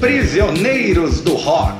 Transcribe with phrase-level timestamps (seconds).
[0.00, 1.76] Prisioneiros do Rock.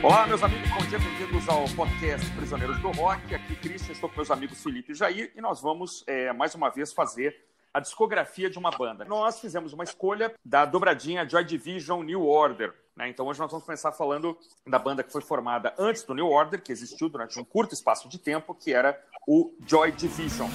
[0.00, 3.34] Olá, meus amigos, bom dia, bem-vindos ao podcast Prisioneiros do Rock.
[3.34, 6.70] Aqui, Christian, estou com meus amigos Felipe e Jair e nós vamos, é, mais uma
[6.70, 7.36] vez, fazer
[7.74, 9.04] a discografia de uma banda.
[9.04, 12.72] Nós fizemos uma escolha da dobradinha Joy Division New Order.
[12.98, 13.08] Né?
[13.08, 16.60] Então, hoje nós vamos começar falando da banda que foi formada antes do New Order,
[16.60, 20.48] que existiu durante um curto espaço de tempo, que era o Joy Division.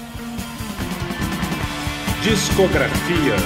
[2.21, 3.41] Discografias.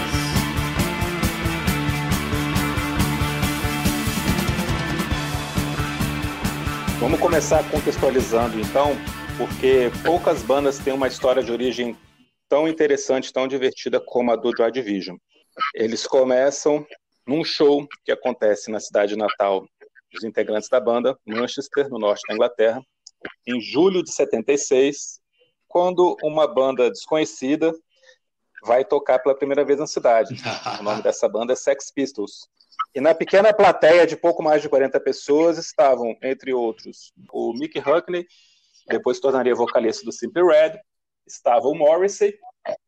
[7.00, 8.96] Vamos começar contextualizando então,
[9.38, 11.96] porque poucas bandas têm uma história de origem
[12.50, 15.18] tão interessante, tão divertida como a do Joy Division.
[15.76, 16.84] Eles começam
[17.28, 19.68] num show que acontece na cidade natal
[20.12, 22.82] dos integrantes da banda, Manchester, no norte da Inglaterra,
[23.46, 25.20] em julho de 76,
[25.68, 27.74] quando uma banda desconhecida
[28.64, 30.42] vai tocar pela primeira vez na cidade.
[30.80, 32.48] O nome dessa banda é Sex Pistols.
[32.96, 37.78] E na pequena plateia de pouco mais de 40 pessoas estavam, entre outros, o Mick
[37.78, 38.26] Huckney,
[38.88, 40.80] depois tornaria vocalista do Simple Red,
[41.26, 42.34] estava o Morrissey,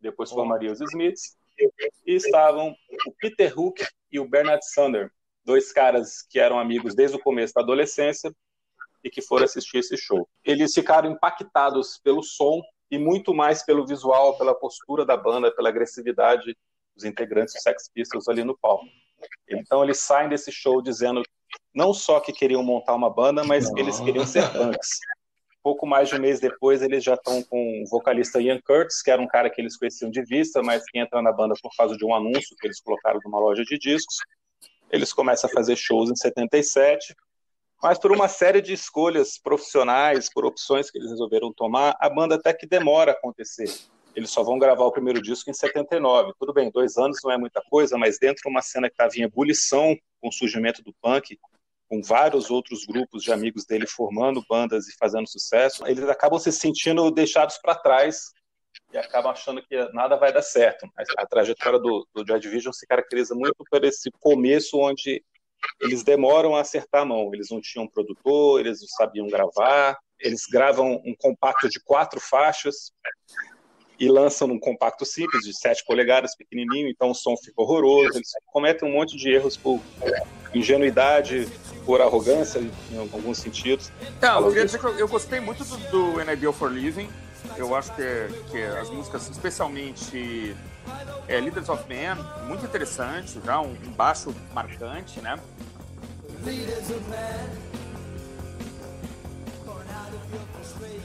[0.01, 1.37] depois formaria os Smiths,
[2.05, 5.11] e estavam o Peter Hook e o Bernard Sander,
[5.43, 8.33] dois caras que eram amigos desde o começo da adolescência
[9.03, 10.27] e que foram assistir esse show.
[10.43, 15.69] Eles ficaram impactados pelo som e muito mais pelo visual, pela postura da banda, pela
[15.69, 16.57] agressividade
[16.95, 18.85] dos integrantes do Sex Pistols ali no palco.
[19.49, 21.23] Então eles saem desse show dizendo
[21.73, 24.99] não só que queriam montar uma banda, mas que eles queriam ser punks.
[25.61, 29.11] Pouco mais de um mês depois, eles já estão com o vocalista Ian Curtis, que
[29.11, 31.97] era um cara que eles conheciam de vista, mas que entra na banda por causa
[31.97, 34.17] de um anúncio que eles colocaram numa loja de discos.
[34.89, 37.13] Eles começam a fazer shows em 77,
[37.83, 42.35] mas por uma série de escolhas profissionais, por opções que eles resolveram tomar, a banda
[42.35, 43.67] até que demora a acontecer
[44.15, 46.33] eles só vão gravar o primeiro disco em 79.
[46.39, 49.15] Tudo bem, dois anos não é muita coisa, mas dentro de uma cena que estava
[49.15, 51.39] em ebulição com o surgimento do punk,
[51.89, 56.51] com vários outros grupos de amigos dele formando bandas e fazendo sucesso, eles acabam se
[56.51, 58.31] sentindo deixados para trás
[58.93, 60.87] e acabam achando que nada vai dar certo.
[61.17, 65.23] A, trajetória do, do Joy Division se caracteriza muito por esse começo onde
[65.81, 67.31] eles demoram a acertar a mão.
[67.33, 72.91] Eles não tinham produtor, eles não sabiam gravar, eles gravam um compacto de quatro faixas,
[73.99, 78.17] e lançam num compacto simples, de 7 polegadas, pequenininho, então o som fica horroroso.
[78.17, 79.81] Eles cometem um monte de erros por
[80.53, 81.47] ingenuidade,
[81.85, 83.91] por arrogância, em alguns sentidos.
[84.17, 85.77] Então, eu queria dizer que eu, eu gostei muito do,
[86.13, 87.09] do Ideal for Living.
[87.57, 88.03] Eu acho que,
[88.51, 90.55] que as músicas, especialmente
[91.27, 92.15] é, Leaders of Men,
[92.47, 95.37] muito interessante, já um, um baixo marcante, né?
[96.43, 97.88] Leaders of Men.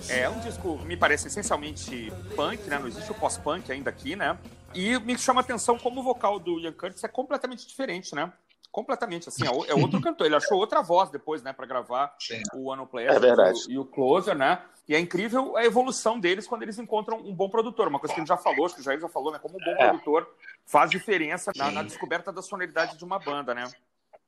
[0.08, 2.78] É um disco, me parece essencialmente punk, né?
[2.78, 4.38] Não existe o pós-punk ainda aqui, né?
[4.74, 8.32] E me chama a atenção como o vocal do Ian Curtis é completamente diferente, né?
[8.70, 10.26] Completamente, assim, é, é outro cantor.
[10.26, 12.42] Ele achou outra voz depois, né, para gravar Sim.
[12.54, 14.60] o One Player é e, o Closer, né?
[14.88, 17.88] E é incrível a evolução deles quando eles encontram um bom produtor.
[17.88, 19.38] Uma coisa que a gente já falou, acho que o Jair já falou, né?
[19.38, 19.88] Como um bom é.
[19.88, 20.28] produtor
[20.66, 23.64] faz diferença na, na descoberta da sonoridade de uma banda, né?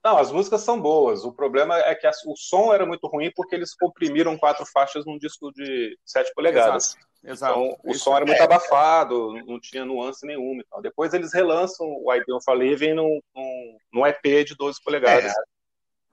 [0.06, 1.24] Não, as músicas são boas.
[1.24, 5.18] O problema é que o som era muito ruim porque eles comprimiram quatro faixas num
[5.18, 6.94] disco de 7 polegadas.
[6.94, 7.06] Exato.
[7.24, 7.58] Exato.
[7.58, 8.44] Então o Isso som era muito é.
[8.44, 10.62] abafado, não tinha nuance nenhuma.
[10.64, 10.80] Então.
[10.80, 15.32] Depois eles relançam o I Don't Live num, num, num EP de 12 polegadas.
[15.32, 15.42] É.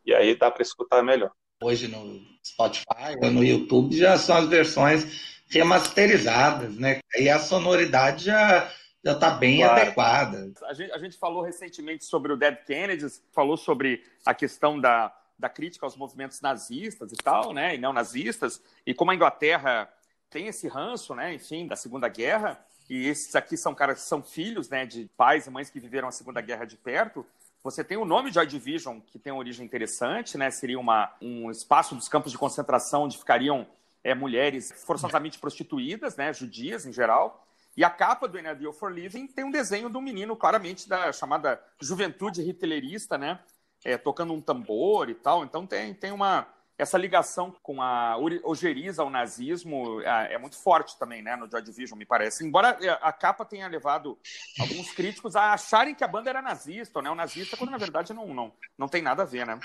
[0.08, 1.30] E aí dá para escutar melhor.
[1.62, 7.00] Hoje no Spotify ou no YouTube já são as versões remasterizadas, né?
[7.16, 9.82] E a sonoridade já já está bem claro.
[9.82, 10.54] adequada.
[10.64, 15.14] A gente, a gente falou recentemente sobre o Dead Kennedys, falou sobre a questão da,
[15.38, 19.92] da crítica aos movimentos nazistas e tal, né, e neonazistas, e como a Inglaterra
[20.30, 24.24] tem esse ranço, né, enfim, da Segunda Guerra, e esses aqui são caras que são
[24.24, 27.26] filhos, né, de pais e mães que viveram a Segunda Guerra de perto.
[27.62, 31.52] Você tem o nome Joy Division, que tem uma origem interessante, né, seria uma, um
[31.52, 33.68] espaço dos campos de concentração onde ficariam
[34.04, 39.28] é, mulheres forçosamente prostituídas, né, judias em geral, e a capa do An for Living
[39.28, 43.40] tem um desenho de um menino claramente da chamada juventude hitlerista, né?
[43.84, 45.44] É, tocando um tambor e tal.
[45.44, 46.48] Então tem, tem uma
[46.78, 51.62] essa ligação com a ojeriza ao nazismo é, é, muito forte também, né, no Joy
[51.62, 52.46] Division, me parece.
[52.46, 54.18] Embora é, a capa tenha levado
[54.60, 58.34] alguns críticos a acharem que a banda era nazista, ou nazista, quando na verdade não,
[58.34, 59.60] não, não tem nada a ver, né?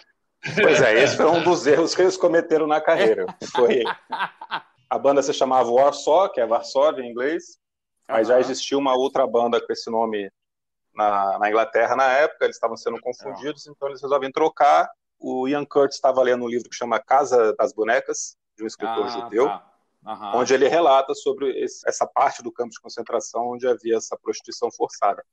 [0.61, 3.26] Pois é, esse foi um dos erros que eles cometeram na carreira.
[3.50, 3.82] Foi...
[4.88, 7.58] A banda se chamava Warsaw, que é Varsóvia em inglês,
[8.08, 8.34] mas uhum.
[8.34, 10.31] já existia uma outra banda com esse nome
[10.94, 13.72] na, na Inglaterra na época, eles estavam sendo confundidos, uhum.
[13.76, 14.90] então eles resolvem trocar.
[15.19, 19.05] O Ian Curtis estava lendo um livro que chama Casa das Bonecas, de um escritor
[19.05, 19.64] ah, judeu, tá.
[20.06, 20.40] uhum.
[20.40, 24.70] onde ele relata sobre esse, essa parte do campo de concentração onde havia essa prostituição
[24.72, 25.25] forçada.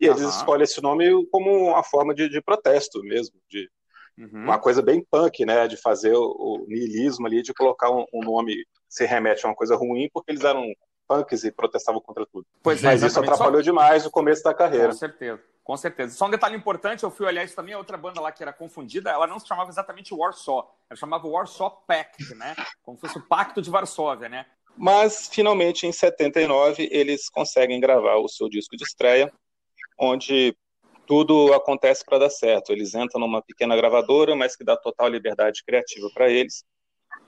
[0.00, 3.70] E eles escolhem esse nome como uma forma de, de protesto mesmo, de
[4.18, 4.42] uhum.
[4.42, 8.20] uma coisa bem punk, né, de fazer o, o niilismo ali, de colocar um, um,
[8.20, 10.64] nome se remete a uma coisa ruim, porque eles eram
[11.06, 12.46] punks e protestavam contra tudo.
[12.62, 14.88] Pois é, Mas isso atrapalhou demais o começo da carreira.
[14.88, 15.42] Com certeza.
[15.64, 16.14] Com certeza.
[16.14, 18.52] Só um detalhe importante, eu fui olhar isso também, a outra banda lá que era
[18.52, 22.54] confundida, ela não se chamava exatamente Warsaw, ela chamava Warsaw Pact, né?
[22.82, 24.44] Como se fosse o Pacto de Varsóvia, né?
[24.76, 29.32] Mas, finalmente, em 79, eles conseguem gravar o seu disco de estreia,
[29.98, 30.54] onde
[31.06, 32.70] tudo acontece para dar certo.
[32.70, 36.64] Eles entram numa pequena gravadora, mas que dá total liberdade criativa para eles,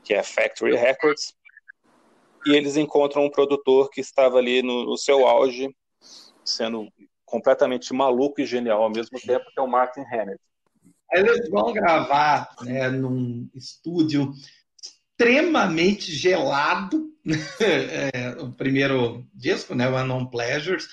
[0.05, 1.35] que é Factory Records,
[2.47, 5.69] e eles encontram um produtor que estava ali no, no seu auge,
[6.45, 6.89] sendo
[7.25, 10.41] completamente maluco e genial ao mesmo tempo, que é o Martin Hannett.
[11.13, 14.33] Eles vão gravar né, num estúdio
[15.19, 17.11] extremamente gelado,
[17.61, 20.87] é, o primeiro disco, né, o Unknown Pleasures,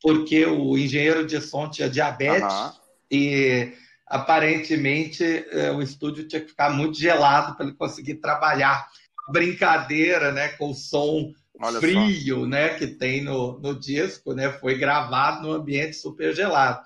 [0.00, 2.54] porque o engenheiro de som tinha diabetes
[3.10, 3.72] e
[4.06, 8.88] aparentemente é, o estúdio tinha que ficar muito gelado para ele conseguir trabalhar.
[9.30, 12.46] Brincadeira, né, com o som Olha frio, só.
[12.46, 16.80] né, que tem no, no disco, né, foi gravado num ambiente super gelado.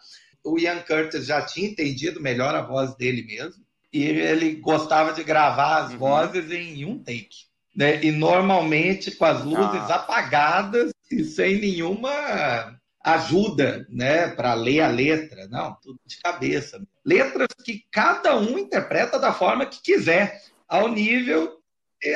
[0.45, 3.63] O Ian Curtis já tinha entendido melhor a voz dele mesmo,
[3.93, 5.99] e ele gostava de gravar as uhum.
[5.99, 7.47] vozes em um take.
[7.77, 8.03] Né?
[8.03, 9.97] E normalmente com as luzes ah.
[9.97, 15.47] apagadas e sem nenhuma ajuda né, para ler a letra.
[15.49, 16.83] Não, tudo de cabeça.
[17.05, 21.62] Letras que cada um interpreta da forma que quiser, ao nível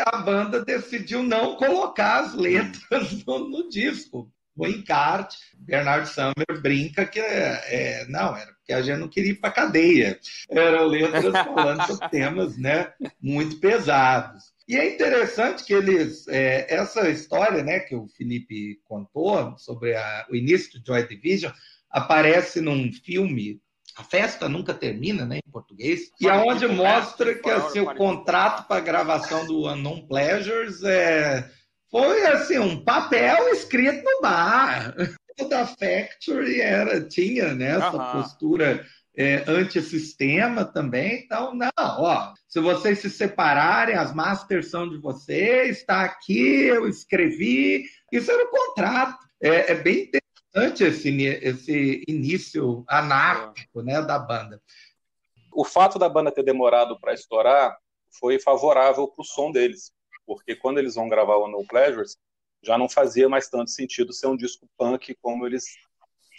[0.05, 4.31] a banda decidiu não colocar as letras no, no disco.
[4.57, 9.33] O encarte, Bernard Summer brinca que é, é, não, era porque a gente não queria
[9.33, 10.19] ir para cadeia.
[10.49, 12.91] Eram letras falando sobre temas né,
[13.21, 14.45] muito pesados.
[14.67, 20.27] E é interessante que eles, é, essa história né, que o Felipe contou sobre a,
[20.29, 21.53] o início do Joy Division
[21.89, 23.61] aparece num filme
[23.97, 28.77] a festa nunca termina, né, em português, e aonde mostra que assim, o contrato para
[28.77, 31.49] a gravação do Unknown Pleasures é,
[31.91, 34.95] foi assim um papel escrito no bar.
[35.51, 41.23] Da Factory era tinha né, essa postura é, antissistema também.
[41.25, 46.89] Então, não, ó, se vocês se separarem, as masters são de vocês, está aqui, eu
[46.89, 47.85] escrevi.
[48.13, 49.27] Isso era o contrato.
[49.43, 50.11] É, é bem
[50.57, 51.11] interessante esse,
[51.43, 54.61] esse início anárquico né, da banda.
[55.53, 57.77] O fato da banda ter demorado para estourar
[58.19, 59.93] foi favorável para o som deles,
[60.27, 62.17] porque quando eles vão gravar o No Pleasures,
[62.63, 65.65] já não fazia mais tanto sentido ser um disco punk como eles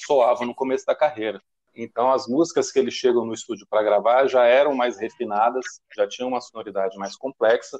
[0.06, 1.42] soavam no começo da carreira.
[1.76, 5.64] Então, as músicas que eles chegam no estúdio para gravar já eram mais refinadas,
[5.96, 7.78] já tinham uma sonoridade mais complexa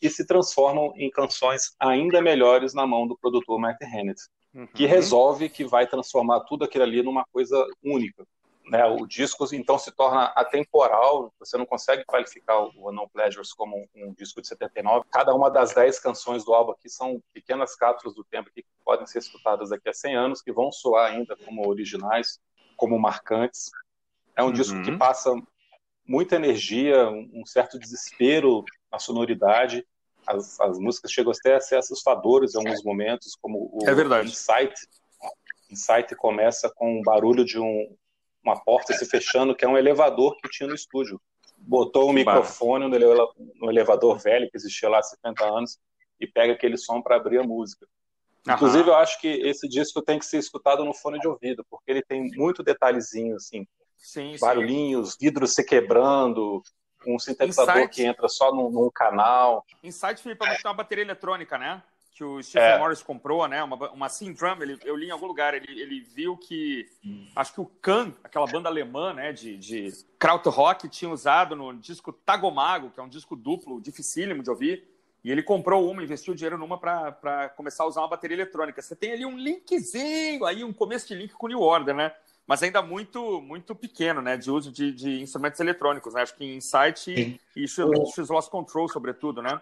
[0.00, 4.20] e se transformam em canções ainda melhores na mão do produtor Matt Hennett
[4.54, 4.66] uhum.
[4.68, 8.26] que resolve que vai transformar tudo aquilo ali numa coisa única.
[8.66, 13.76] Né, o disco então se torna atemporal, você não consegue qualificar o No Pleasures como
[13.76, 15.04] um, um, disco de 79.
[15.10, 19.06] Cada uma das 10 canções do álbum aqui são pequenas cápsulas do tempo que podem
[19.06, 22.40] ser escutadas daqui a 100 anos, que vão soar ainda como originais,
[22.74, 23.70] como marcantes.
[24.34, 24.52] É um uhum.
[24.52, 25.30] disco que passa
[26.08, 29.86] muita energia, um certo desespero na sonoridade,
[30.26, 34.28] as, as músicas chegam até a ser assustadoras em alguns momentos, como o é verdade.
[34.28, 34.74] Insight.
[35.70, 37.96] Insight começa com um barulho de um,
[38.42, 41.20] uma porta se fechando, que é um elevador que tinha no estúdio.
[41.56, 45.78] Botou um microfone no, no elevador velho, que existia lá há 50 anos,
[46.20, 47.86] e pega aquele som para abrir a música.
[48.46, 48.56] Aham.
[48.56, 51.90] Inclusive, eu acho que esse disco tem que ser escutado no fone de ouvido, porque
[51.90, 53.66] ele tem muito detalhezinho, assim,
[53.96, 55.16] sim, barulhinhos, sim.
[55.20, 56.62] vidros se quebrando,
[57.06, 57.94] um sintetizador Insight.
[57.94, 59.64] que entra só num, num canal.
[59.82, 61.82] Insight, Felipe, é uma bateria eletrônica, né?
[62.12, 62.78] Que o Stephen é.
[62.78, 63.62] Morris comprou, né?
[63.64, 67.26] Uma, uma Syndrum, ele, eu li em algum lugar, ele, ele viu que hum.
[67.34, 72.12] acho que o Kahn, aquela banda alemã, né, de, de krautrock, tinha usado no disco
[72.12, 74.94] Tagomago, que é um disco duplo, dificílimo de ouvir.
[75.24, 78.80] E ele comprou uma, investiu dinheiro numa para começar a usar uma bateria eletrônica.
[78.82, 82.12] Você tem ali um linkzinho, aí um começo de link com New Order, né?
[82.46, 86.22] Mas ainda muito muito pequeno, né, de uso de, de instrumentos eletrônicos, né?
[86.22, 89.60] Acho que Insight e, e X Lost Control, sobretudo, né?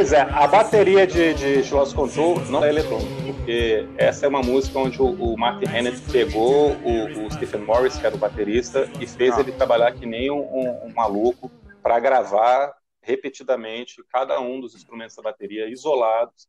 [0.00, 4.40] Pois é, a bateria de, de Lost Control não é eletrônica, porque essa é uma
[4.40, 8.90] música onde o, o Martin Hannett pegou o, o, Stephen Morris, que era o baterista,
[8.98, 9.40] e fez ah.
[9.40, 11.50] ele trabalhar que nem um, um, um maluco
[11.82, 16.48] para gravar repetidamente cada um dos instrumentos da bateria isolados.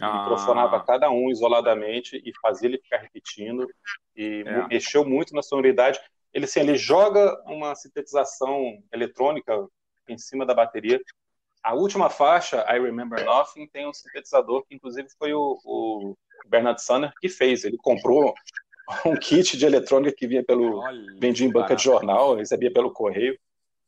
[0.00, 0.22] Ah.
[0.22, 3.68] Microfonava cada um isoladamente e fazia ele ficar repetindo.
[4.16, 4.66] E é.
[4.66, 6.00] mexeu muito na sonoridade.
[6.34, 9.64] Ele, assim, ele joga uma sintetização eletrônica
[10.08, 11.00] em cima da bateria
[11.62, 16.82] a última faixa, I Remember Nothing, tem um sintetizador que, inclusive, foi o, o Bernard
[16.82, 17.64] Sanner que fez.
[17.64, 18.34] Ele comprou
[19.04, 20.82] um kit de eletrônica que vinha pelo.
[21.18, 23.38] vendia em banca de jornal, recebia pelo correio.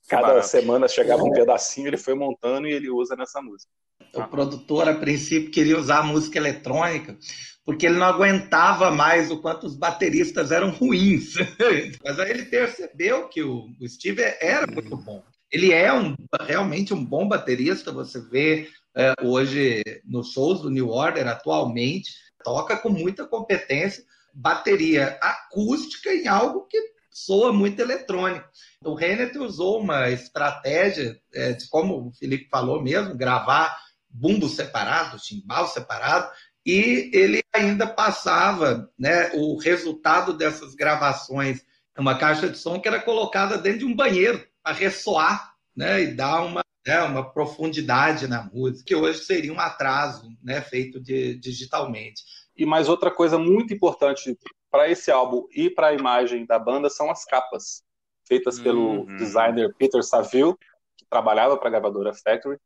[0.08, 3.70] Cada semana chegava um pedacinho, ele foi montando e ele usa nessa música.
[4.14, 7.16] O produtor, a princípio, queria usar música eletrônica
[7.64, 11.34] porque ele não aguentava mais o quanto os bateristas eram ruins.
[12.04, 15.22] Mas aí ele percebeu que o Steve era muito bom.
[15.52, 20.88] Ele é um, realmente um bom baterista, você vê é, hoje nos shows do New
[20.88, 22.10] Order atualmente,
[22.42, 26.80] toca com muita competência, bateria acústica em algo que
[27.10, 28.48] soa muito eletrônico.
[28.82, 33.76] O Renner usou uma estratégia é, de, como o Felipe falou mesmo, gravar
[34.08, 36.30] bumbo separado, timbal separado,
[36.64, 41.62] e ele ainda passava né, o resultado dessas gravações
[41.96, 46.14] numa caixa de som que era colocada dentro de um banheiro a ressoar né, e
[46.14, 51.36] dar uma, né, uma profundidade na música, que hoje seria um atraso né, feito de,
[51.36, 52.22] digitalmente.
[52.56, 54.36] E mais outra coisa muito importante
[54.70, 57.82] para esse álbum e para a imagem da banda são as capas,
[58.26, 59.16] feitas pelo uhum.
[59.16, 60.54] designer Peter Saville,
[60.96, 62.58] que trabalhava para a gravadora Factory,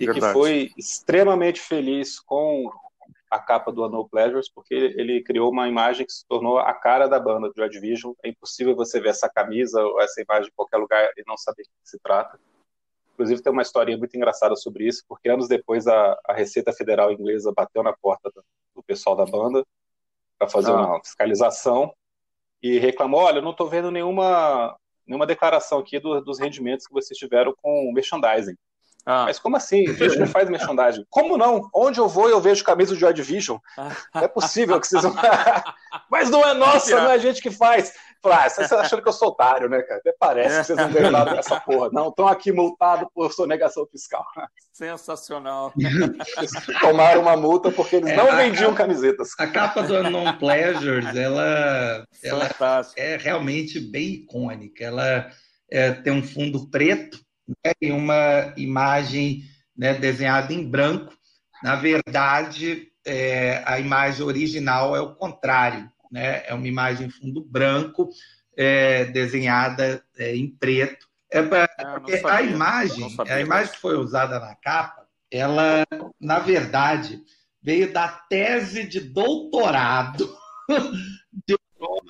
[0.00, 0.26] e Verdade.
[0.26, 2.70] que foi extremamente feliz com
[3.30, 7.06] a capa do Unknown Pleasures, porque ele criou uma imagem que se tornou a cara
[7.06, 8.12] da banda, do Joy Division.
[8.22, 11.62] É impossível você ver essa camisa ou essa imagem em qualquer lugar e não saber
[11.64, 12.38] do que se trata.
[13.14, 17.12] Inclusive, tem uma história muito engraçada sobre isso, porque anos depois a, a Receita Federal
[17.12, 18.44] Inglesa bateu na porta do,
[18.76, 19.66] do pessoal da banda
[20.38, 20.76] para fazer ah.
[20.76, 21.92] uma fiscalização
[22.62, 26.92] e reclamou: olha, eu não estou vendo nenhuma, nenhuma declaração aqui do, dos rendimentos que
[26.92, 28.56] vocês tiveram com o merchandising.
[29.10, 29.24] Ah.
[29.24, 29.88] Mas como assim?
[29.88, 31.06] A gente não faz merchandising.
[31.08, 31.70] Como não?
[31.74, 33.56] Onde eu vou eu vejo camisa de Joy Division.
[34.14, 35.14] Não é possível que vocês vão.
[36.10, 37.94] Mas não é nossa, não é a gente que faz.
[38.22, 40.00] Falei, ah, vocês achando que eu sou otário, né, cara?
[40.00, 41.88] Até parece que vocês não ganham nada dessa porra.
[41.90, 44.26] Não, estão aqui multados por sonegação fiscal.
[44.74, 45.72] Sensacional.
[46.82, 49.30] Tomaram uma multa porque eles é, não vendiam camisetas.
[49.38, 52.50] A capa do Non Pleasures, ela, ela
[52.94, 54.84] é realmente bem icônica.
[54.84, 55.30] Ela
[55.70, 59.44] é, tem um fundo preto né, e uma imagem
[59.76, 61.12] né, desenhada em branco.
[61.62, 66.42] Na verdade, é, a imagem original é o contrário, né?
[66.46, 68.10] é uma imagem fundo branco,
[68.56, 71.06] é, desenhada é, em preto.
[71.30, 71.68] É pra,
[72.08, 75.84] é, a imagem, a imagem que foi usada na capa, ela,
[76.18, 77.20] na verdade,
[77.62, 80.34] veio da tese de doutorado
[81.46, 81.56] de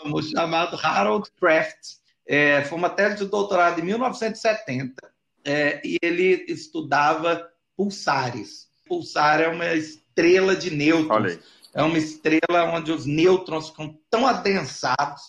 [0.04, 1.98] um chamado Harold Kraft.
[2.26, 5.17] É, foi uma tese de doutorado em 1970
[5.48, 8.68] é, e ele estudava pulsares.
[8.86, 11.38] Pulsar é uma estrela de nêutrons.
[11.74, 15.22] É uma estrela onde os nêutrons ficam tão adensados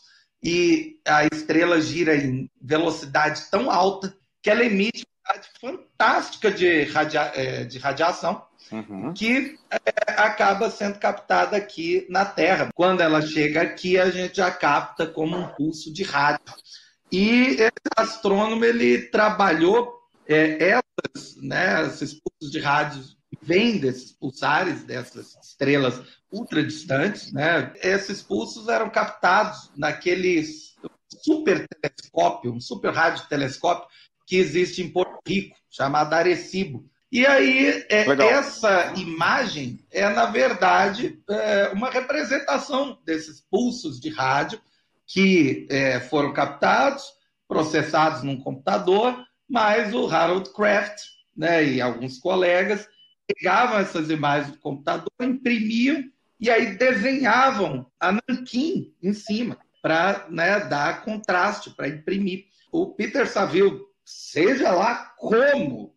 [0.44, 6.84] e a estrela gira em velocidade tão alta que ela emite uma quantidade fantástica de,
[6.84, 9.14] radia é, de radiação uhum.
[9.14, 12.70] que é, acaba sendo captada aqui na Terra.
[12.74, 16.54] Quando ela chega aqui, a gente já capta como um pulso de rádio.
[17.12, 19.99] E esse astrônomo ele trabalhou
[20.30, 23.04] é, essas, né, esses pulsos de rádio
[23.42, 27.74] vêm desses pulsares, dessas estrelas ultra distantes, né?
[27.82, 30.44] Esses pulsos eram captados naquele
[31.24, 33.88] super telescópio, um super rádio telescópio
[34.28, 36.86] que existe em Porto Rico, chamado Arecibo.
[37.12, 44.62] E aí, é, essa imagem é, na verdade, é, uma representação desses pulsos de rádio
[45.08, 47.04] que é, foram captados,
[47.48, 51.02] processados num computador mas o Harold Kraft
[51.36, 52.88] né, e alguns colegas
[53.26, 56.04] pegavam essas imagens do computador, imprimiam
[56.40, 62.46] e aí desenhavam a nanquim em cima para né, dar contraste, para imprimir.
[62.72, 65.96] O Peter Saville, seja lá como,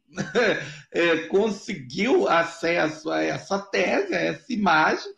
[0.93, 5.13] é, conseguiu acesso a essa tese, a essa imagem,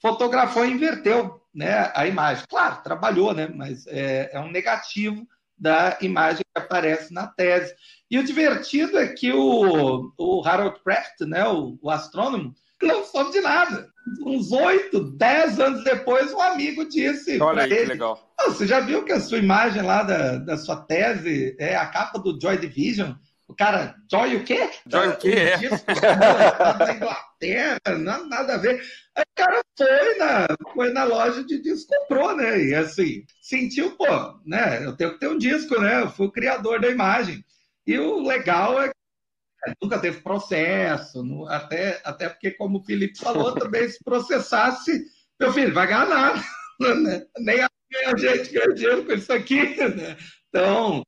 [0.00, 2.44] fotografou e inverteu né, a imagem.
[2.48, 7.74] Claro, trabalhou, né, mas é, é um negativo da imagem que aparece na tese.
[8.10, 13.32] E o divertido é que o, o Harold Kraft, né, o, o astrônomo, não soube
[13.32, 13.88] de nada.
[14.24, 18.34] Uns oito, dez anos depois, um amigo disse Olha aí, ele, que legal.
[18.46, 22.18] você já viu que a sua imagem lá da, da sua tese é a capa
[22.18, 23.12] do Joy Division?
[23.46, 24.70] O cara, Joy o quê?
[24.86, 25.30] Joy o quê?
[25.30, 25.56] É.
[25.58, 28.82] Disco, da Inglaterra, nada, nada a ver.
[29.14, 32.60] Aí o cara foi na, foi na loja de disco, comprou, né?
[32.62, 34.06] E assim, sentiu, pô,
[34.46, 34.84] né?
[34.84, 36.02] Eu tenho que ter um disco, né?
[36.02, 37.44] Eu fui o criador da imagem.
[37.86, 43.52] E o legal é que nunca teve processo, até, até porque, como o Felipe falou,
[43.54, 45.04] também se processasse,
[45.38, 46.42] meu filho, vai ganhar nada.
[46.80, 47.24] Né?
[47.38, 50.16] Nem a gente ganha dinheiro com isso aqui, né?
[50.54, 51.02] Então,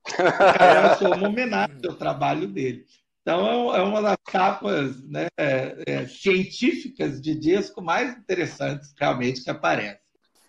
[0.59, 2.85] era só uma homenagem ao trabalho dele.
[3.23, 9.45] Então, é, é uma das capas né, é, é, científicas de disco mais interessantes, realmente,
[9.45, 10.01] que aparece.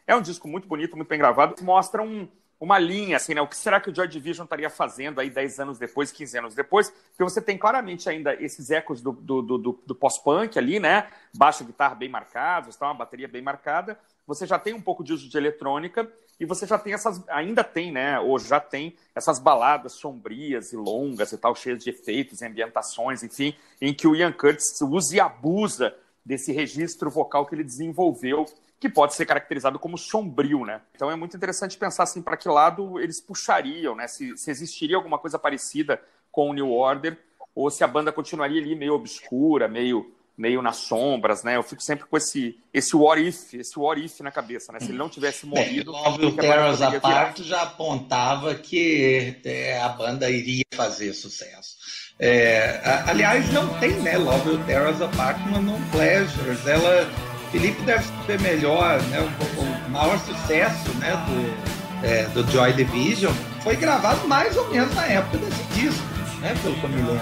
[0.08, 2.28] É um disco muito bonito, muito bem gravado, mostra um,
[2.60, 3.42] uma linha, assim, né?
[3.42, 6.56] O que será que o Joy Division estaria fazendo aí 10 anos depois, 15 anos
[6.56, 6.90] depois?
[6.90, 11.08] Porque você tem claramente ainda esses ecos do, do, do, do pós-punk ali, né?
[11.36, 12.88] Baixo, guitarra bem marcados, tá?
[12.88, 14.00] uma bateria bem marcada.
[14.26, 17.64] Você já tem um pouco de uso de eletrônica e você já tem essas, ainda
[17.64, 18.20] tem, né?
[18.20, 23.56] Ou já tem essas baladas sombrias e longas e tal, cheias de efeitos, ambientações, enfim,
[23.80, 25.96] em que o Ian Curtis usa e abusa
[26.26, 28.46] desse registro vocal que ele desenvolveu
[28.80, 30.82] que pode ser caracterizado como sombrio, né?
[30.96, 34.08] Então é muito interessante pensar assim para que lado eles puxariam, né?
[34.08, 37.18] Se, se, existiria alguma coisa parecida com o New Order
[37.56, 41.56] ou se a banda continuaria ali meio obscura, meio meio nas sombras, né?
[41.56, 44.80] Eu fico sempre com esse esse what if, esse what if na cabeça, né?
[44.80, 50.30] Se ele não tivesse morrido, Bem, o Terrors Apart já apontava que é, a banda
[50.30, 51.78] iria fazer sucesso.
[52.20, 54.18] É, aliás, não tem, né?
[54.18, 56.68] Love Us Apart no Non Pleasures.
[56.68, 57.08] Ela
[57.52, 59.20] Felipe deve saber melhor, né?
[59.20, 64.94] O, o maior sucesso né, do, é, do Joy Division foi gravado mais ou menos
[64.94, 66.04] na época desse disco,
[66.42, 66.56] né?
[66.62, 67.22] Pelo que eu me lembro.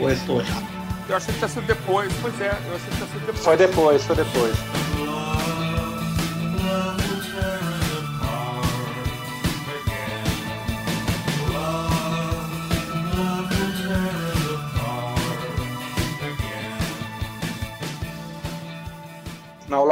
[0.00, 0.66] Ou estou errado.
[1.08, 3.44] Eu achei que tinha sido depois, pois é, eu achei que tinha sido depois.
[3.44, 4.56] Foi depois, foi depois.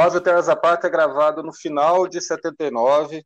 [0.05, 3.25] Não, Love Terras Apart é gravado no final de 79.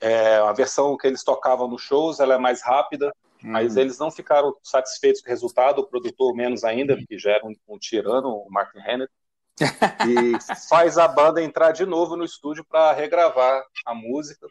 [0.00, 3.50] É, a versão que eles tocavam nos shows ela é mais rápida, hum.
[3.50, 7.46] mas eles não ficaram satisfeitos com o resultado, o produtor menos ainda, porque já era
[7.46, 9.12] um, um tirano, o Martin Hennett,
[10.08, 14.46] e faz a banda entrar de novo no estúdio para regravar a música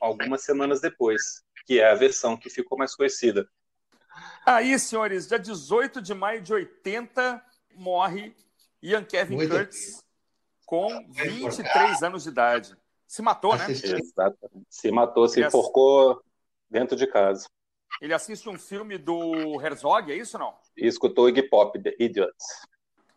[0.00, 3.48] algumas semanas depois, que é a versão que ficou mais conhecida.
[4.46, 7.42] Aí, senhores, dia 18 de maio de 80,
[7.74, 8.34] morre
[8.82, 10.02] Ian Kevin Muito Curtis,
[10.68, 12.76] com 23 anos de idade.
[13.06, 13.70] Se matou, né?
[13.70, 14.66] Exatamente.
[14.68, 16.22] Se matou, se ele enforcou
[16.68, 17.48] dentro de casa.
[18.02, 20.54] Ele assiste um filme do Herzog, é isso não?
[20.76, 22.44] E escutou Iggy Pop, The Idiots.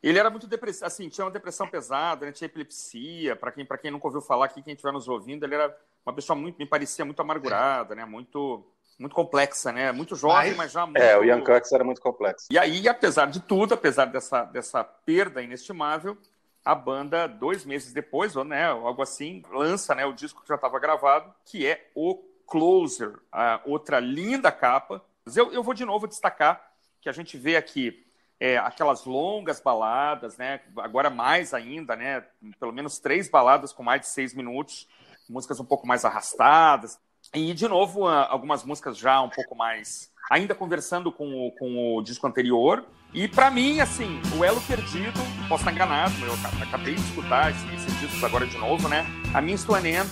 [0.02, 2.32] Ele era muito depressivo, assim, tinha uma depressão pesada, né?
[2.32, 3.36] tinha epilepsia.
[3.36, 6.40] Para quem, quem nunca ouviu falar aqui, quem estiver nos ouvindo, ele era uma pessoa
[6.40, 8.06] muito, me parecia muito amargurada, né?
[8.06, 8.66] Muito,
[8.98, 9.92] muito complexa, né?
[9.92, 11.02] Muito jovem, mas, mas já muito...
[11.02, 12.48] É, o Ian Curtis era muito complexo.
[12.50, 16.18] E aí, apesar de tudo, apesar dessa, dessa perda inestimável,
[16.64, 20.56] a banda, dois meses depois, ou né, algo assim, lança né, o disco que já
[20.56, 25.04] estava gravado, que é o Closer, a outra linda capa.
[25.36, 26.62] Eu, eu vou de novo destacar
[27.00, 28.06] que a gente vê aqui
[28.40, 30.62] é, aquelas longas baladas, né?
[30.78, 32.26] Agora mais ainda, né?
[32.60, 34.88] Pelo menos três baladas com mais de seis minutos,
[35.30, 37.00] músicas um pouco mais arrastadas.
[37.34, 40.11] E, de novo, algumas músicas já um pouco mais.
[40.32, 45.20] Ainda conversando com o, com o disco anterior, e para mim, assim, o Elo Perdido,
[45.50, 49.06] posso estar enganado, eu acabei de escutar esses esse discos agora de novo, né?
[49.34, 50.10] A Minha End,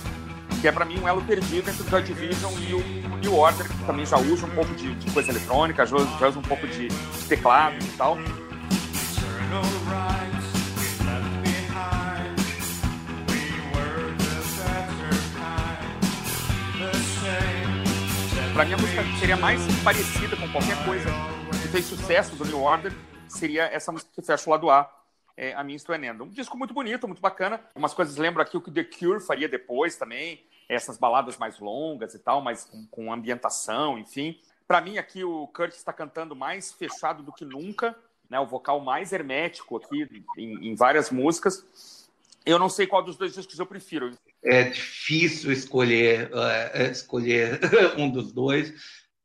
[0.60, 3.66] que é para mim um elo perdido entre o Joy Division e o New Order,
[3.66, 6.66] que também já usa um pouco de, de coisa eletrônica, já, já, usa um pouco
[6.66, 8.18] de, de teclado e tal.
[18.60, 21.08] Para mim, a música seria mais parecida com qualquer coisa
[21.72, 22.92] fez sucesso do New Order
[23.26, 25.02] seria essa música que fecha o lado A,
[25.34, 26.24] é, A Minha Estou Enendo.
[26.24, 27.58] Um disco muito bonito, muito bacana.
[27.74, 32.12] Umas coisas lembram aqui o que The Cure faria depois também, essas baladas mais longas
[32.12, 34.38] e tal, mas com, com ambientação, enfim.
[34.68, 37.96] Para mim, aqui o Kurt está cantando mais fechado do que nunca,
[38.28, 38.38] né?
[38.40, 42.09] o vocal mais hermético aqui em, em várias músicas.
[42.46, 44.10] Eu não sei qual dos dois discos eu prefiro.
[44.44, 47.60] É difícil escolher, uh, escolher
[47.98, 48.72] um dos dois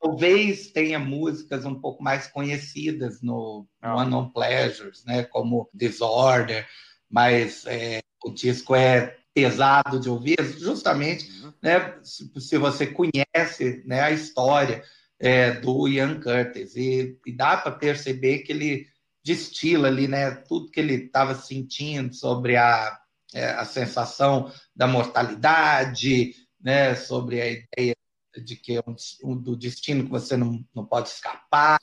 [0.05, 6.67] Talvez tenha músicas um pouco mais conhecidas no, no Unknown Pleasures, né, como Disorder,
[7.09, 11.53] mas é, o disco é pesado de ouvir, justamente uhum.
[11.59, 14.83] né, se, se, você conhece né, a história
[15.19, 18.87] é, do Ian Curtis, e, e dá para perceber que ele
[19.23, 22.95] destila ali né, tudo que ele estava sentindo sobre a,
[23.33, 27.95] é, a sensação da mortalidade, né, sobre a ideia
[28.43, 28.83] de que é
[29.23, 31.79] um, do destino que você não, não pode escapar,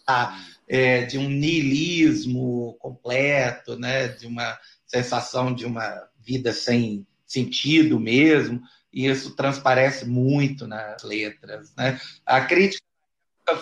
[0.68, 4.09] é, de um niilismo completo, né?
[4.09, 8.61] de uma sensação de uma vida sem sentido mesmo,
[8.92, 11.74] e isso transparece muito nas letras.
[11.74, 11.98] Né?
[12.26, 12.85] A crítica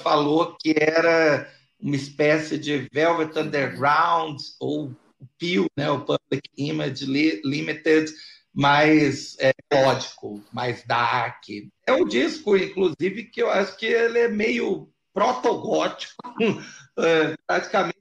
[0.03, 7.05] falou que era uma espécie de Velvet Underground ou o PIL, né, o Public Image
[7.45, 8.13] Limited,
[8.53, 11.45] mais é, melódico, mais dark.
[11.87, 16.15] É um disco, inclusive, que eu acho que ele é meio protogótico,
[16.99, 18.01] é, praticamente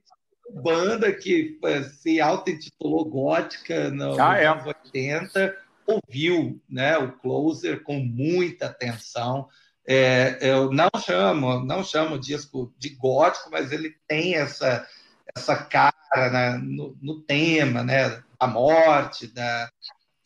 [0.52, 4.48] banda que é, se auto-intitulou gótica no, ah, é.
[4.48, 5.56] anos 80,
[5.86, 9.48] ouviu né, o Closer com muita atenção.
[9.88, 14.88] É, eu não chamo, não chamo o disco de gótico, mas ele tem essa,
[15.36, 15.94] essa cara
[16.32, 19.70] né, no, no tema, né, da morte, da,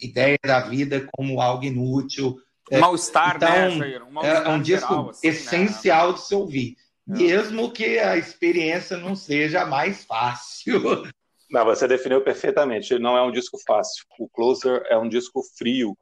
[0.05, 2.37] ideia da vida como algo inútil.
[2.71, 4.03] É, mal-estar, então, né, Jair?
[4.03, 5.33] Um é um disco geral, assim, né?
[5.33, 6.13] essencial né?
[6.13, 6.75] de se ouvir.
[7.09, 7.13] É.
[7.13, 11.03] Mesmo que a experiência não seja mais fácil.
[11.49, 12.93] Não, você definiu perfeitamente.
[12.93, 14.05] Ele não é um disco fácil.
[14.17, 15.95] O Closer é um disco frio.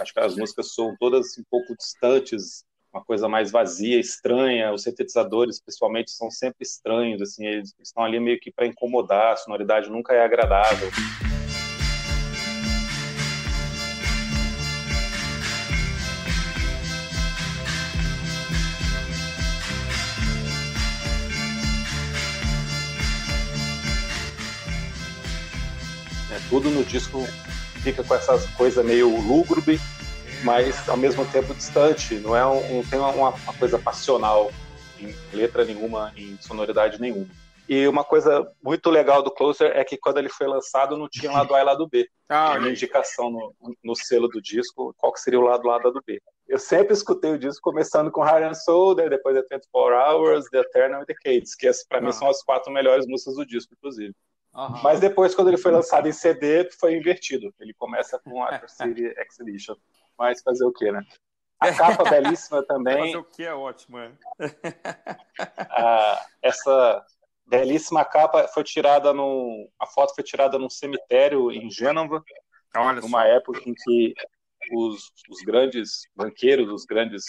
[0.00, 2.64] Acho que as músicas são todas um pouco distantes,
[2.94, 4.72] uma coisa mais vazia, estranha.
[4.72, 7.20] Os sintetizadores, principalmente, são sempre estranhos.
[7.20, 9.32] Assim, eles estão ali meio que para incomodar.
[9.32, 10.88] A sonoridade nunca é agradável.
[26.50, 27.26] tudo no disco
[27.82, 29.80] fica com essa coisa meio lúgubre,
[30.44, 32.14] mas ao mesmo tempo distante.
[32.16, 34.52] Não é um, tem uma, uma, coisa passional
[35.00, 37.28] em letra nenhuma, em sonoridade nenhuma.
[37.66, 41.32] E uma coisa muito legal do Closer é que quando ele foi lançado não tinha
[41.32, 42.08] lado A e lado B.
[42.26, 43.54] Ah, uma indicação no,
[43.84, 46.20] no, selo do disco qual que seria o lado A e lado B.
[46.48, 50.60] Eu sempre escutei o disco começando com Heart and Soul, depois The 24 Hours, The
[50.60, 52.00] Eternal e The Cades, que para ah.
[52.00, 54.14] mim são as quatro melhores músicas do disco, inclusive.
[54.54, 54.82] Uhum.
[54.82, 57.52] Mas depois, quando ele foi lançado em CD, foi invertido.
[57.58, 59.74] Ele começa com a City X Edition.
[60.18, 61.02] Mas fazer o quê, né?
[61.60, 62.98] A capa belíssima também.
[62.98, 64.12] Fazer o que é ótimo, é.
[65.70, 67.04] ah, essa
[67.46, 69.68] belíssima capa foi tirada num.
[69.78, 72.22] A foto foi tirada num cemitério em Gênova.
[72.76, 73.28] Olha numa só.
[73.28, 74.14] época em que
[74.72, 77.24] os, os grandes banqueiros, os grandes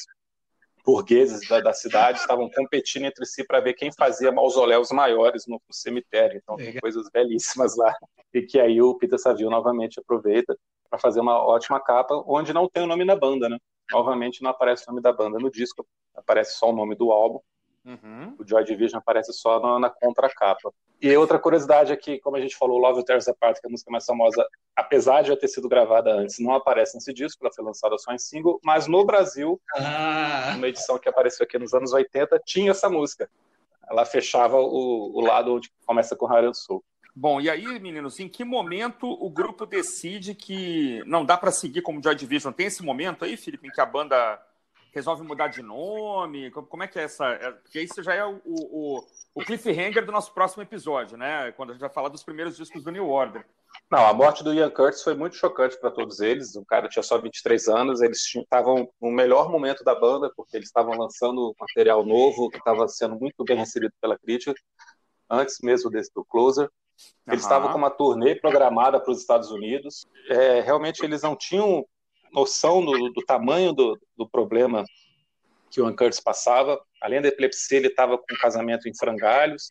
[0.84, 5.56] burgueses da, da, cidade estavam competindo entre si para ver quem fazia mausoléus maiores no,
[5.56, 6.38] no cemitério.
[6.38, 7.94] Então tem coisas belíssimas lá
[8.34, 10.56] e que aí o Peter Saville novamente aproveita
[10.96, 13.58] para fazer uma ótima capa, onde não tem o nome da banda, né?
[13.92, 17.40] Novamente não aparece o nome da banda no disco, aparece só o nome do álbum.
[17.86, 18.36] Uhum.
[18.40, 20.74] O Joy Division aparece só na, na contracapa.
[21.00, 23.92] E outra curiosidade aqui, como a gente falou, Love Tears Apart, que é a música
[23.92, 24.44] mais famosa,
[24.76, 28.12] apesar de já ter sido gravada antes, não aparece nesse disco, ela foi lançada só
[28.12, 30.54] em single, mas no Brasil, ah.
[30.56, 33.30] uma edição que apareceu aqui nos anos 80, tinha essa música.
[33.88, 36.84] Ela fechava o, o lado onde começa com Raio do Sul.
[37.18, 41.82] Bom, e aí, meninos, em que momento o grupo decide que não dá para seguir
[41.82, 42.52] como Joy Division?
[42.52, 44.38] Tem esse momento aí, Felipe, em que a banda
[44.92, 46.52] resolve mudar de nome?
[46.52, 47.26] Como é que é essa?
[47.26, 51.54] É, porque isso já é o, o, o cliffhanger do nosso próximo episódio, né?
[51.54, 53.46] Quando a gente vai falar dos primeiros discos do New Order.
[53.90, 56.56] Não, a morte do Ian Curtis foi muito chocante para todos eles.
[56.56, 60.68] O cara tinha só 23 anos, eles estavam no melhor momento da banda, porque eles
[60.68, 64.54] estavam lançando material novo, que estava sendo muito bem recebido pela crítica,
[65.30, 66.70] antes mesmo desse do Closer.
[67.28, 67.48] Eles uhum.
[67.48, 70.06] estavam com uma turnê programada para os Estados Unidos.
[70.30, 71.86] É, realmente eles não tinham
[72.32, 74.84] noção do, do tamanho do, do, problema
[75.72, 76.80] que o Ian Curtis passava.
[77.02, 79.68] Além da epilepsia, ele estava com um casamento em frangalhos.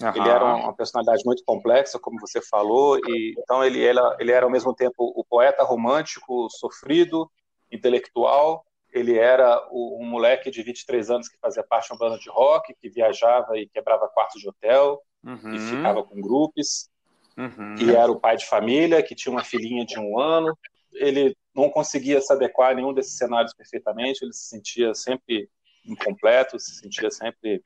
[0.00, 0.10] Uhum.
[0.14, 4.44] Ele era uma personalidade muito complexa, como você falou, e então ele, era, ele era
[4.44, 7.30] ao mesmo tempo o poeta romântico, sofrido,
[7.70, 8.64] intelectual.
[8.92, 12.28] Ele era o, um moleque de 23 anos que fazia parte de uma banda de
[12.28, 15.54] rock, que viajava e quebrava quartos de hotel, uhum.
[15.54, 16.88] e ficava com grupos.
[17.36, 17.74] Uhum.
[17.80, 20.56] E era o pai de família, que tinha uma filhinha de um ano.
[20.92, 25.48] Ele não conseguia se adequar a nenhum desses cenários perfeitamente, ele se sentia sempre
[25.86, 27.62] incompleto, se sentia sempre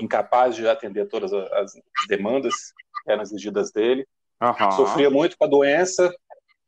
[0.00, 1.72] incapaz de atender todas as
[2.08, 2.54] demandas
[3.04, 4.06] que eram exigidas dele.
[4.40, 4.72] Uhum.
[4.72, 6.12] Sofria muito com a doença.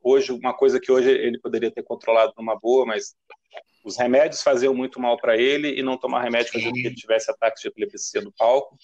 [0.02, 3.14] Hoje, uma coisa que hoje ele poderia ter controlado numa boa, mas
[3.84, 6.94] os remédios faziam muito mal para ele e não tomar remédio fazia com que ele
[6.94, 8.76] tivesse ataques de epilepsia no palco.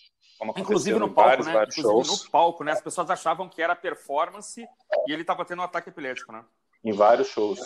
[0.57, 1.53] Inclusive no palco, vários, né?
[1.53, 2.25] Vários Inclusive shows.
[2.25, 2.73] no palco, né?
[2.73, 4.67] As pessoas achavam que era performance
[5.07, 6.45] e ele estava tendo um ataque epilético, né?
[6.85, 7.61] em vários shows.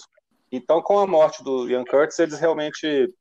[0.50, 3.12] Então, com a morte do Ian Curtis, eles realmente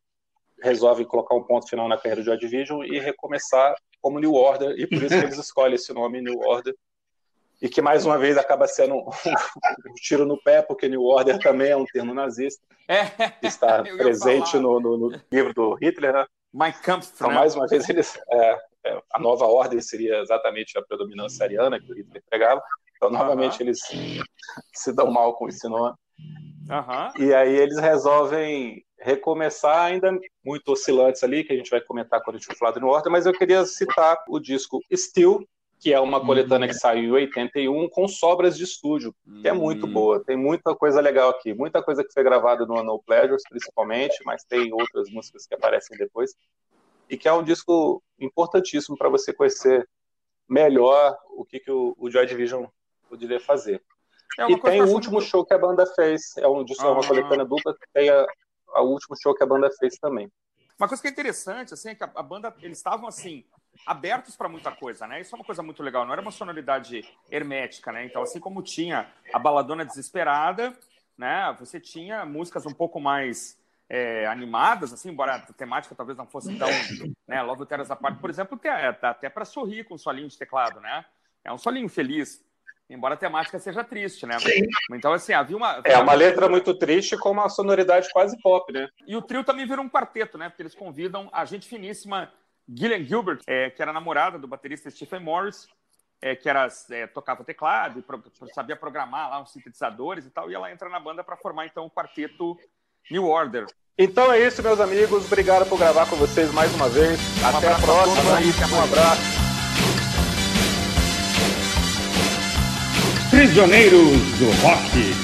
[0.62, 4.76] resolvem colocar um ponto final na carreira do Joy Division e recomeçar como New Order,
[4.78, 6.76] e por isso que eles escolhem esse nome New Order.
[7.62, 9.08] e que mais uma vez acaba sendo um,
[9.90, 13.82] um, tiro no pé, porque New Order também é um termo nazista, é, que está
[13.98, 16.26] presente no, no, no, livro do Hitler, né?
[16.54, 17.36] Mein Kampf, então, né?
[17.36, 21.92] mais uma vez, eles, é, é, a nova ordem seria exatamente a predominância ariana que
[21.92, 22.62] o Hitler pregava,
[23.04, 23.82] então, novamente, eles
[24.74, 25.94] se dão mal com esse nome.
[27.20, 32.38] E aí eles resolvem recomeçar, ainda muito oscilantes ali, que a gente vai comentar quando
[32.38, 35.46] a gente for falar do New Order, mas eu queria citar o disco Still,
[35.82, 36.26] que é uma hum.
[36.26, 39.92] coletânea que saiu em 81 com sobras de estúdio, que é muito hum.
[39.92, 40.24] boa.
[40.24, 44.46] Tem muita coisa legal aqui, muita coisa que foi gravada no No Pleasures, principalmente, mas
[44.46, 46.34] tem outras músicas que aparecem depois.
[47.10, 49.88] E que é um disco importantíssimo para você conhecer
[50.48, 52.66] melhor o que, que o, o Joy Division
[53.10, 53.82] poderia fazer.
[54.40, 56.36] É e tem o último show que a banda fez.
[56.38, 56.90] É um disco, ah.
[56.90, 58.26] é uma coletânea dupla tem a,
[58.74, 60.32] a último show que a banda fez também.
[60.80, 63.46] Uma coisa que é interessante, assim, é que a, a banda, eles estavam, assim,
[63.86, 65.22] abertos para muita coisa, né?
[65.22, 66.06] Isso é uma coisa muito legal.
[66.06, 68.06] Não era uma sonoridade hermética, né?
[68.06, 70.76] Então, assim como tinha a Baladona Desesperada,
[71.18, 71.56] né?
[71.60, 73.58] Você tinha músicas um pouco mais
[73.94, 76.68] é, animadas, assim, embora a temática talvez não fosse tão,
[77.28, 77.44] né?
[77.44, 80.82] Love Terras da Parte, por exemplo, até, até para sorrir com um solinho de teclado,
[80.82, 81.06] né?
[81.44, 82.44] É um solinho feliz.
[82.90, 84.40] Embora a temática seja triste, né?
[84.40, 84.66] Sim.
[84.94, 85.80] Então, assim, havia uma.
[85.86, 88.90] É uma letra muito triste com uma sonoridade quase pop, né?
[89.06, 90.50] E o trio também virou um quarteto, né?
[90.50, 92.34] Porque eles convidam a gente finíssima
[92.68, 95.68] Gillian Gilbert, é, que era namorada do baterista Stephen Morris,
[96.20, 98.24] é, que era, é, tocava teclado e pro,
[98.56, 101.86] sabia programar lá uns sintetizadores e tal, e ela entra na banda para formar então
[101.86, 102.58] o quarteto
[103.12, 103.68] New Order.
[103.98, 105.26] Então é isso, meus amigos.
[105.26, 107.20] Obrigado por gravar com vocês mais uma vez.
[107.42, 108.38] Um até a próxima.
[108.38, 109.22] Aí, um abraço.
[113.30, 115.23] Prisioneiros do Rock.